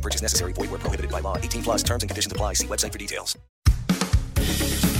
No 0.00 0.02
purchase 0.02 0.22
necessary. 0.22 0.54
Void 0.54 0.70
where 0.70 0.80
prohibited 0.80 1.10
by 1.10 1.20
law. 1.20 1.36
18 1.36 1.62
plus 1.62 1.82
terms 1.82 2.02
and 2.02 2.08
conditions 2.08 2.32
apply. 2.32 2.54
See 2.54 2.66
website 2.66 2.92
for 2.92 2.98
details. 2.98 3.38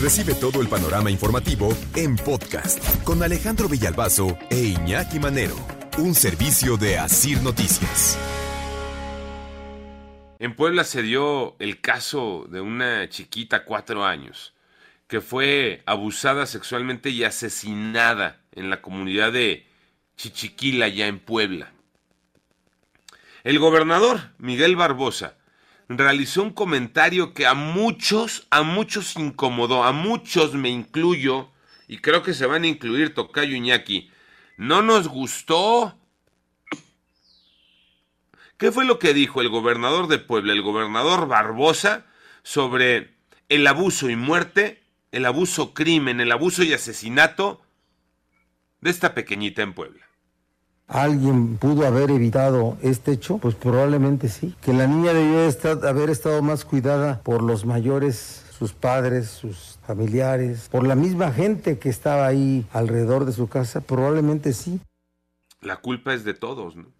Recibe 0.01 0.35
todo 0.35 0.61
el 0.61 0.69
panorama 0.69 1.11
informativo 1.11 1.75
en 1.95 2.17
podcast 2.17 2.83
con 3.05 3.23
Alejandro 3.23 3.69
Villalbazo 3.69 4.37
e 4.51 4.75
Iñaki 4.75 5.19
Manero. 5.19 5.57
Un 5.99 6.15
servicio 6.15 6.77
de 6.77 6.99
Asir 6.99 7.43
Noticias. 7.43 8.19
En 10.39 10.55
Puebla 10.55 10.85
se 10.85 11.03
dio 11.03 11.57
el 11.59 11.83
caso 11.83 12.47
de 12.51 12.63
una 12.63 13.09
chiquita, 13.11 13.65
cuatro 13.65 14.07
años, 14.07 14.55
que 15.07 15.21
fue 15.21 15.83
abusada 15.85 16.47
sexualmente 16.47 17.11
y 17.11 17.25
asesinada 17.25 18.41
en 18.53 18.71
la 18.71 18.81
comunidad 18.81 19.33
de 19.33 19.67
Chichiquila, 20.17 20.89
ya 20.89 21.09
en 21.09 21.19
Puebla. 21.19 21.73
El 23.43 23.59
gobernador 23.59 24.21
Miguel 24.39 24.77
Barbosa 24.77 25.37
realizó 25.89 26.43
un 26.43 26.51
comentario 26.51 27.33
que 27.33 27.47
a 27.47 27.55
muchos, 27.55 28.47
a 28.51 28.63
muchos 28.63 29.17
incomodó, 29.17 29.83
a 29.83 29.93
muchos 29.93 30.55
me 30.55 30.69
incluyo, 30.69 31.51
y 31.89 31.99
creo 31.99 32.23
que 32.23 32.35
se 32.35 32.47
van 32.47 32.65
a 32.65 32.69
incluir 32.69 33.15
Tocayo 33.15 33.57
Iñaki. 33.57 34.11
No 34.59 34.83
nos 34.83 35.09
gustó. 35.09 35.99
¿Qué 38.59 38.71
fue 38.71 38.85
lo 38.85 38.99
que 38.99 39.15
dijo 39.15 39.41
el 39.41 39.49
gobernador 39.49 40.07
de 40.07 40.19
Puebla, 40.19 40.53
el 40.53 40.63
gobernador 40.63 41.27
Barbosa, 41.27 42.07
sobre 42.43 43.17
el 43.49 43.67
abuso 43.67 44.11
y 44.11 44.17
muerte, 44.17 44.83
el 45.13 45.25
abuso 45.25 45.73
crimen, 45.73 46.21
el 46.21 46.31
abuso 46.31 46.63
y 46.63 46.75
asesinato 46.75 47.63
de 48.83 48.91
esta 48.91 49.15
pequeñita 49.15 49.63
en 49.63 49.73
Puebla? 49.73 50.10
¿Alguien 50.91 51.57
pudo 51.57 51.87
haber 51.87 52.11
evitado 52.11 52.77
este 52.83 53.13
hecho? 53.13 53.39
Pues 53.39 53.55
probablemente 53.55 54.29
sí. 54.29 54.57
Que 54.61 54.73
la 54.73 54.89
niña 54.89 55.13
debió 55.13 55.39
haber 55.89 56.11
estado 56.11 56.43
más 56.43 56.65
cuidada 56.65 57.23
por 57.23 57.45
los 57.45 57.65
mayores, 57.65 58.45
sus 58.59 58.73
padres, 58.73 59.29
sus 59.29 59.79
familiares, 59.87 60.69
por 60.69 60.85
la 60.85 60.97
misma 60.97 61.33
gente 61.33 61.79
que 61.79 61.91
estaba 61.91 62.27
ahí 62.27 62.67
alrededor 62.73 63.25
de 63.25 63.31
su 63.31 63.49
casa, 63.49 63.81
probablemente 63.81 64.53
sí. 64.53 64.81
La 65.61 65.77
culpa 65.77 66.13
es 66.13 66.25
de 66.25 66.35
todos, 66.35 66.75
¿no? 66.75 66.93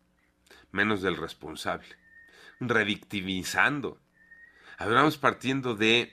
Menos 0.71 1.03
del 1.03 1.17
responsable. 1.17 1.89
Revictimizando. 2.61 3.99
Hablamos 4.79 5.19
partiendo 5.19 5.75
de 5.75 6.13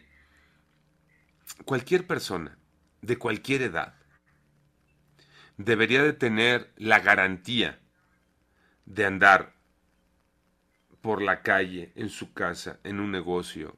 cualquier 1.64 2.08
persona, 2.08 2.58
de 3.03 3.17
cualquier 3.20 3.61
edad, 3.61 3.94
debería 5.58 6.04
de 6.04 6.14
tener 6.14 6.72
la 6.78 7.00
garantía 7.00 7.80
de 8.86 9.06
andar 9.06 9.54
por 11.02 11.22
la 11.22 11.42
calle, 11.42 11.92
en 11.96 12.10
su 12.10 12.34
casa, 12.34 12.80
en 12.84 13.00
un 13.00 13.12
negocio, 13.12 13.78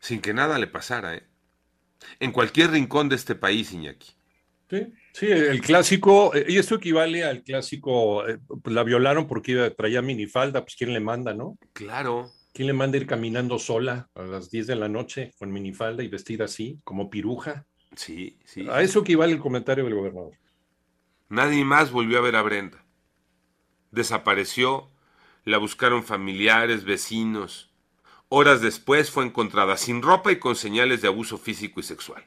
sin 0.00 0.20
que 0.20 0.34
nada 0.34 0.58
le 0.58 0.66
pasara, 0.66 1.14
¿eh? 1.14 1.24
En 2.20 2.32
cualquier 2.32 2.70
rincón 2.70 3.08
de 3.08 3.16
este 3.16 3.34
país, 3.34 3.72
Iñaki. 3.72 4.12
Sí, 4.68 4.92
sí, 5.12 5.26
el 5.26 5.60
clásico, 5.60 6.34
eh, 6.34 6.46
y 6.48 6.58
esto 6.58 6.76
equivale 6.76 7.24
al 7.24 7.42
clásico, 7.42 8.26
eh, 8.26 8.38
pues 8.62 8.74
la 8.74 8.82
violaron 8.82 9.26
porque 9.26 9.72
traía 9.76 10.02
minifalda, 10.02 10.62
pues 10.62 10.74
¿quién 10.76 10.92
le 10.92 11.00
manda, 11.00 11.34
no? 11.34 11.58
Claro. 11.72 12.30
¿Quién 12.52 12.68
le 12.68 12.72
manda 12.72 12.96
ir 12.96 13.06
caminando 13.06 13.58
sola 13.58 14.08
a 14.14 14.22
las 14.22 14.50
10 14.50 14.66
de 14.66 14.76
la 14.76 14.88
noche 14.88 15.32
con 15.38 15.52
minifalda 15.52 16.02
y 16.02 16.08
vestida 16.08 16.44
así, 16.44 16.80
como 16.84 17.10
piruja? 17.10 17.66
Sí, 17.96 18.38
sí. 18.44 18.68
A 18.68 18.82
eso 18.82 19.00
equivale 19.00 19.32
el 19.32 19.40
comentario 19.40 19.84
del 19.84 19.94
gobernador. 19.94 20.34
Nadie 21.28 21.64
más 21.64 21.90
volvió 21.90 22.18
a 22.18 22.22
ver 22.22 22.36
a 22.36 22.42
Brenda. 22.42 22.84
Desapareció, 23.90 24.90
la 25.44 25.58
buscaron 25.58 26.04
familiares, 26.04 26.84
vecinos. 26.84 27.72
Horas 28.28 28.60
después 28.60 29.10
fue 29.10 29.24
encontrada 29.24 29.76
sin 29.76 30.02
ropa 30.02 30.32
y 30.32 30.38
con 30.38 30.56
señales 30.56 31.02
de 31.02 31.08
abuso 31.08 31.38
físico 31.38 31.80
y 31.80 31.82
sexual. 31.82 32.26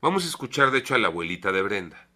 Vamos 0.00 0.24
a 0.24 0.28
escuchar 0.28 0.70
de 0.70 0.78
hecho 0.78 0.94
a 0.94 0.98
la 0.98 1.08
abuelita 1.08 1.50
de 1.52 1.62
Brenda. 1.62 2.08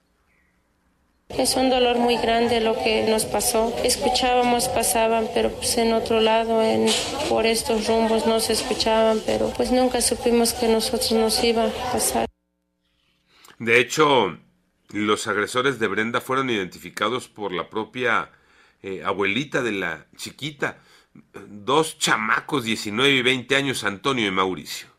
Es 1.29 1.57
un 1.57 1.69
dolor 1.69 1.99
muy 1.99 2.17
grande 2.17 2.61
lo 2.61 2.75
que 2.83 3.07
nos 3.09 3.27
pasó. 3.27 3.75
Escuchábamos, 3.85 4.69
pasaban, 4.69 5.29
pero 5.35 5.51
pues 5.51 5.77
en 5.77 5.93
otro 5.93 6.21
lado, 6.21 6.63
en, 6.63 6.87
por 7.29 7.45
estos 7.45 7.87
rumbos 7.87 8.27
no 8.27 8.41
se 8.41 8.55
escuchaban, 8.55 9.21
pero 9.27 9.53
pues 9.57 9.71
nunca 9.71 10.01
supimos 10.01 10.55
que 10.55 10.69
nosotros 10.69 11.13
nos 11.13 11.45
iba 11.45 11.67
a 11.67 11.93
pasar. 11.93 12.27
De 13.59 13.79
hecho, 13.79 14.39
los 14.91 15.27
agresores 15.27 15.79
de 15.79 15.87
Brenda 15.87 16.21
fueron 16.21 16.49
identificados 16.49 17.29
por 17.29 17.53
la 17.53 17.69
propia 17.69 18.31
eh, 18.83 19.03
abuelita 19.05 19.63
de 19.63 19.73
la 19.73 20.07
chiquita. 20.17 20.79
Dos 21.49 21.99
chamacos, 21.99 22.65
19 22.65 23.11
y 23.11 23.23
20 23.23 23.55
años, 23.55 23.85
Antonio 23.85 24.27
y 24.27 24.31
Mauricio. 24.31 24.98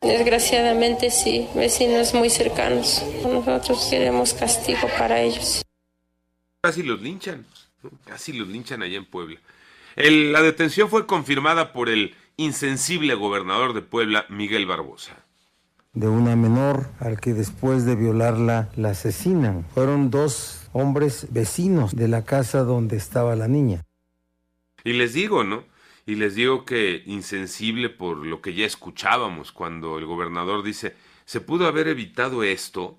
Desgraciadamente 0.00 1.10
sí, 1.10 1.48
vecinos 1.54 2.14
muy 2.14 2.30
cercanos. 2.30 3.04
Nosotros 3.22 3.86
queremos 3.90 4.34
castigo 4.34 4.88
para 4.98 5.20
ellos. 5.20 5.62
Casi 6.62 6.82
los 6.82 7.00
linchan, 7.00 7.46
casi 8.04 8.32
los 8.32 8.48
linchan 8.48 8.82
allá 8.82 8.98
en 8.98 9.04
Puebla. 9.06 9.38
El- 9.96 10.32
la 10.32 10.42
detención 10.42 10.88
fue 10.88 11.06
confirmada 11.06 11.72
por 11.72 11.88
el 11.88 12.14
insensible 12.36 13.14
gobernador 13.14 13.72
de 13.72 13.82
Puebla, 13.82 14.26
Miguel 14.28 14.66
Barbosa. 14.66 15.16
De 15.94 16.08
una 16.08 16.36
menor 16.36 16.90
al 17.00 17.18
que 17.18 17.32
después 17.32 17.86
de 17.86 17.96
violarla 17.96 18.68
la 18.76 18.90
asesinan. 18.90 19.64
Fueron 19.72 20.10
dos 20.10 20.68
hombres 20.74 21.28
vecinos 21.30 21.96
de 21.96 22.08
la 22.08 22.24
casa 22.24 22.64
donde 22.64 22.96
estaba 22.96 23.34
la 23.34 23.48
niña. 23.48 23.82
Y 24.84 24.92
les 24.92 25.14
digo, 25.14 25.42
¿no? 25.42 25.64
Y 26.06 26.14
les 26.14 26.36
digo 26.36 26.64
que 26.64 27.02
insensible 27.04 27.88
por 27.90 28.24
lo 28.24 28.40
que 28.40 28.54
ya 28.54 28.64
escuchábamos 28.64 29.50
cuando 29.50 29.98
el 29.98 30.06
gobernador 30.06 30.62
dice, 30.62 30.94
¿se 31.24 31.40
pudo 31.40 31.66
haber 31.66 31.88
evitado 31.88 32.44
esto? 32.44 32.96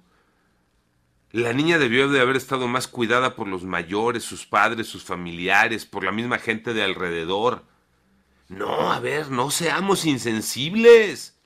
La 1.31 1.53
niña 1.53 1.77
debió 1.77 2.09
de 2.09 2.19
haber 2.19 2.35
estado 2.35 2.67
más 2.67 2.89
cuidada 2.89 3.35
por 3.35 3.47
los 3.47 3.63
mayores, 3.63 4.25
sus 4.25 4.45
padres, 4.45 4.87
sus 4.87 5.05
familiares, 5.05 5.85
por 5.85 6.03
la 6.03 6.11
misma 6.11 6.37
gente 6.37 6.73
de 6.73 6.83
alrededor. 6.83 7.63
No, 8.49 8.91
a 8.91 8.99
ver, 8.99 9.31
no 9.31 9.51
seamos 9.51 10.05
insensibles. 10.05 11.39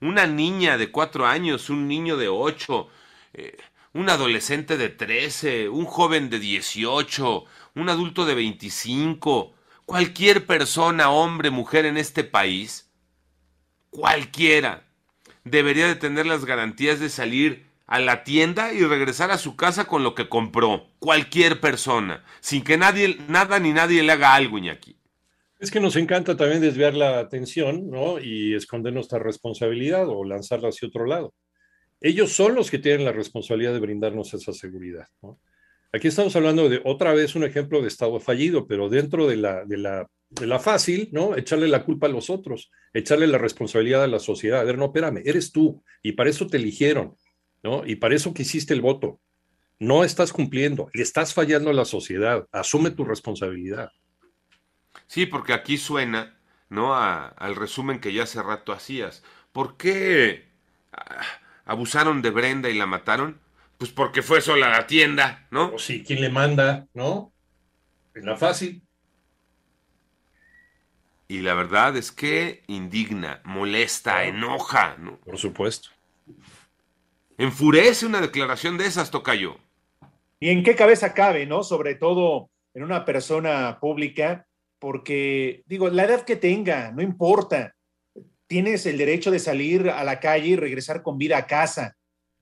Una 0.00 0.28
niña 0.28 0.78
de 0.78 0.92
cuatro 0.92 1.26
años, 1.26 1.68
un 1.68 1.88
niño 1.88 2.16
de 2.16 2.28
ocho, 2.28 2.88
eh, 3.32 3.56
un 3.92 4.08
adolescente 4.08 4.76
de 4.76 4.90
trece, 4.90 5.68
un 5.68 5.86
joven 5.86 6.30
de 6.30 6.38
dieciocho, 6.38 7.44
un 7.74 7.88
adulto 7.88 8.24
de 8.24 8.34
veinticinco, 8.36 9.55
cualquier 9.86 10.44
persona, 10.46 11.10
hombre, 11.10 11.50
mujer 11.50 11.86
en 11.86 11.96
este 11.96 12.24
país, 12.24 12.92
cualquiera, 13.90 14.84
debería 15.44 15.86
de 15.86 15.94
tener 15.94 16.26
las 16.26 16.44
garantías 16.44 17.00
de 17.00 17.08
salir 17.08 17.64
a 17.86 18.00
la 18.00 18.24
tienda 18.24 18.72
y 18.72 18.84
regresar 18.84 19.30
a 19.30 19.38
su 19.38 19.56
casa 19.56 19.86
con 19.86 20.02
lo 20.02 20.14
que 20.14 20.28
compró. 20.28 20.88
Cualquier 20.98 21.60
persona, 21.60 22.24
sin 22.40 22.64
que 22.64 22.76
nadie, 22.76 23.16
nada 23.28 23.60
ni 23.60 23.72
nadie 23.72 24.02
le 24.02 24.12
haga 24.12 24.34
algo, 24.34 24.58
Iñaki. 24.58 24.96
Es 25.58 25.70
que 25.70 25.80
nos 25.80 25.96
encanta 25.96 26.36
también 26.36 26.60
desviar 26.60 26.94
la 26.94 27.18
atención, 27.18 27.88
¿no? 27.88 28.18
Y 28.20 28.54
esconder 28.54 28.92
nuestra 28.92 29.18
responsabilidad 29.18 30.06
o 30.08 30.24
lanzarla 30.24 30.68
hacia 30.68 30.88
otro 30.88 31.06
lado. 31.06 31.32
Ellos 32.00 32.32
son 32.32 32.54
los 32.54 32.70
que 32.70 32.78
tienen 32.78 33.06
la 33.06 33.12
responsabilidad 33.12 33.72
de 33.72 33.80
brindarnos 33.80 34.34
esa 34.34 34.52
seguridad, 34.52 35.08
¿no? 35.22 35.38
Aquí 35.96 36.08
estamos 36.08 36.36
hablando 36.36 36.68
de 36.68 36.82
otra 36.84 37.14
vez 37.14 37.36
un 37.36 37.44
ejemplo 37.44 37.80
de 37.80 37.88
Estado 37.88 38.20
fallido, 38.20 38.66
pero 38.66 38.90
dentro 38.90 39.26
de 39.26 39.36
la, 39.36 39.64
de 39.64 39.78
la, 39.78 40.06
de 40.28 40.46
la 40.46 40.58
fácil, 40.58 41.08
¿no? 41.10 41.34
Echarle 41.34 41.68
la 41.68 41.84
culpa 41.84 42.06
a 42.06 42.10
los 42.10 42.28
otros, 42.28 42.70
echarle 42.92 43.26
la 43.26 43.38
responsabilidad 43.38 44.04
a 44.04 44.06
la 44.06 44.18
sociedad. 44.18 44.60
A 44.60 44.64
ver, 44.64 44.76
no, 44.76 44.84
espérame, 44.84 45.22
eres 45.24 45.52
tú 45.52 45.82
y 46.02 46.12
para 46.12 46.28
eso 46.28 46.48
te 46.48 46.58
eligieron, 46.58 47.16
¿no? 47.62 47.86
Y 47.86 47.96
para 47.96 48.14
eso 48.14 48.34
que 48.34 48.42
hiciste 48.42 48.74
el 48.74 48.82
voto. 48.82 49.20
No 49.78 50.04
estás 50.04 50.34
cumpliendo, 50.34 50.90
le 50.92 51.02
estás 51.02 51.32
fallando 51.32 51.70
a 51.70 51.72
la 51.74 51.86
sociedad, 51.86 52.46
asume 52.52 52.90
tu 52.90 53.06
responsabilidad. 53.06 53.90
Sí, 55.06 55.24
porque 55.24 55.54
aquí 55.54 55.78
suena, 55.78 56.38
¿no? 56.68 56.94
Al 56.94 57.56
resumen 57.56 58.00
que 58.00 58.12
ya 58.12 58.24
hace 58.24 58.42
rato 58.42 58.74
hacías. 58.74 59.22
¿Por 59.50 59.78
qué 59.78 60.44
ah, 60.92 61.22
abusaron 61.64 62.20
de 62.20 62.28
Brenda 62.28 62.68
y 62.68 62.74
la 62.74 62.84
mataron? 62.84 63.45
Pues 63.78 63.90
porque 63.90 64.22
fue 64.22 64.40
sola 64.40 64.66
a 64.66 64.70
la 64.80 64.86
tienda, 64.86 65.46
¿no? 65.50 65.74
O 65.74 65.78
sí, 65.78 66.02
¿quién 66.02 66.20
le 66.20 66.30
manda, 66.30 66.86
no? 66.94 67.32
En 68.14 68.24
la 68.24 68.36
fácil. 68.36 68.82
Y 71.28 71.40
la 71.40 71.54
verdad 71.54 71.96
es 71.96 72.12
que 72.12 72.62
indigna, 72.68 73.40
molesta, 73.44 74.24
enoja, 74.24 74.96
¿no? 74.98 75.18
Por 75.18 75.38
supuesto. 75.38 75.90
Enfurece 77.36 78.06
una 78.06 78.20
declaración 78.20 78.78
de 78.78 78.86
esas, 78.86 79.10
Tocayo. 79.10 79.58
¿Y 80.40 80.50
en 80.50 80.62
qué 80.62 80.74
cabeza 80.74 81.12
cabe, 81.12 81.44
no? 81.46 81.62
Sobre 81.62 81.96
todo 81.96 82.50
en 82.74 82.84
una 82.84 83.04
persona 83.04 83.78
pública, 83.80 84.46
porque, 84.78 85.62
digo, 85.66 85.88
la 85.88 86.04
edad 86.04 86.24
que 86.24 86.36
tenga, 86.36 86.92
no 86.92 87.02
importa. 87.02 87.74
Tienes 88.46 88.86
el 88.86 88.96
derecho 88.96 89.30
de 89.30 89.38
salir 89.38 89.90
a 89.90 90.04
la 90.04 90.20
calle 90.20 90.48
y 90.48 90.56
regresar 90.56 91.02
con 91.02 91.18
vida 91.18 91.38
a 91.38 91.46
casa, 91.46 91.96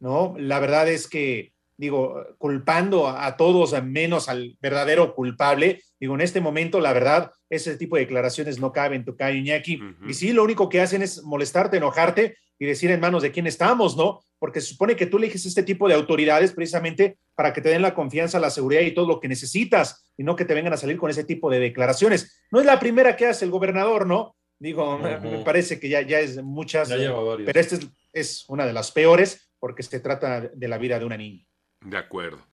¿no? 0.05 0.35
La 0.37 0.61
verdad 0.61 0.87
es 0.87 1.09
que, 1.09 1.55
digo, 1.79 2.27
culpando 2.37 3.09
a, 3.09 3.39
todos, 3.39 3.73
menos 3.83 4.29
al 4.29 4.55
verdadero 4.61 5.15
culpable, 5.15 5.83
digo, 5.99 6.15
en 6.15 6.21
este 6.21 6.43
momento, 6.43 6.79
la 6.79 6.93
verdad, 6.93 7.31
ese 7.49 7.79
tipo 7.79 7.97
de 7.97 8.03
declaraciones 8.03 8.61
no 8.61 8.71
caben, 8.71 9.07
Tocayo 9.07 9.39
Iñaki. 9.39 9.81
Y 10.07 10.13
sí, 10.13 10.35
lo 10.35 10.45
único 10.45 10.69
que 10.69 10.83
hacen 10.83 11.01
es 11.01 11.23
molestarte, 11.23 11.79
enojarte 11.79 12.37
y 12.59 12.67
decir 12.67 12.91
en 12.91 13.01
manos 13.01 13.23
de 13.23 13.33
quién 13.33 13.47
estamos, 13.47 13.97
¿no? 13.97 14.21
Porque 14.39 14.61
se 14.61 14.69
supone 14.69 14.95
que 14.95 15.07
tú 15.07 15.17
eliges 15.17 15.47
este 15.47 15.63
tipo 15.63 15.89
de 15.89 15.95
autoridades 15.95 16.53
precisamente 16.53 17.17
para 17.35 17.55
que 17.55 17.63
te 17.63 17.71
den 17.71 17.81
la 17.81 17.95
confianza, 17.95 18.39
la 18.39 18.51
seguridad 18.51 18.83
y 18.83 18.93
todo 18.93 19.09
lo 19.09 19.21
que 19.21 19.29
necesitas, 19.29 20.13
y 20.19 20.23
no 20.23 20.37
que 20.37 20.45
te 20.45 20.53
vengan 20.53 20.75
a 20.75 20.77
salir 20.77 20.99
con 20.99 21.09
ese 21.09 21.25
tipo 21.25 21.51
de 21.51 21.61
declaraciones. 21.61 22.45
No 22.51 22.61
es 22.61 22.67
la 22.67 22.79
primera 22.79 23.17
que 23.17 23.27
hace 23.27 23.47
el 23.47 23.51
gobernador, 23.51 24.07
¿no? 24.07 24.37
Digo, 24.59 24.99
me 24.99 25.43
parece 25.45 25.81
que 25.81 25.89
ya, 25.89 26.03
ya 26.03 26.21
es 26.21 26.43
muchas, 26.43 26.91
pero 26.91 27.61
esta 27.61 27.77
es, 27.77 27.89
es 28.13 28.45
una 28.49 28.67
de 28.67 28.73
las 28.75 28.93
peores 28.93 29.44
porque 29.65 29.83
se 29.83 29.99
trata 29.99 30.43
de 30.43 30.69
la 30.69 30.77
vida 30.77 30.99
de 30.99 31.07
una 31.07 31.17
niña. 31.17 31.49
De 31.81 31.97
acuerdo. 31.97 32.47